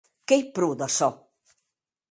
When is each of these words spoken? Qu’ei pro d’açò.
Qu’ei 0.27 0.43
pro 0.53 0.69
d’açò. 0.79 1.09